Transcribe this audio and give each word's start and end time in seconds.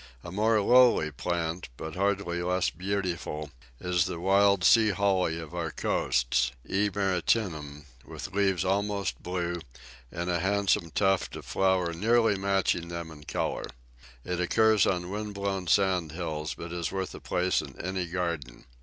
A 0.23 0.31
more 0.31 0.59
lowly 0.59 1.11
plant, 1.11 1.69
but 1.77 1.95
hardly 1.95 2.41
less 2.41 2.71
beautiful, 2.71 3.51
is 3.79 4.05
the 4.07 4.19
wild 4.19 4.63
Sea 4.63 4.89
holly 4.89 5.37
of 5.39 5.53
our 5.53 5.69
coasts 5.69 6.51
(E. 6.67 6.89
maritimum), 6.91 7.85
with 8.03 8.33
leaves 8.33 8.65
almost 8.65 9.21
blue, 9.21 9.61
and 10.11 10.27
a 10.27 10.39
handsome 10.39 10.89
tuft 10.89 11.35
of 11.35 11.45
flower 11.45 11.93
nearly 11.93 12.35
matching 12.35 12.87
them 12.87 13.11
in 13.11 13.25
colour. 13.25 13.67
It 14.25 14.39
occurs 14.41 14.87
on 14.87 15.11
wind 15.11 15.35
blown 15.35 15.67
sandhills, 15.67 16.55
but 16.55 16.73
is 16.73 16.91
worth 16.91 17.13
a 17.13 17.19
place 17.19 17.61
in 17.61 17.79
any 17.79 18.07
garden. 18.07 18.65